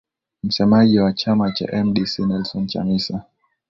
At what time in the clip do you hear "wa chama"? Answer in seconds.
0.99-1.51